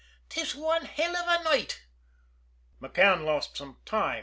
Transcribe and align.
"'Tis 0.29 0.55
wan 0.55 0.85
hell 0.85 1.15
av 1.15 1.25
a 1.27 1.43
night!" 1.43 1.83
McCann 2.81 3.23
lost 3.23 3.55
some 3.55 3.77
time. 3.85 4.19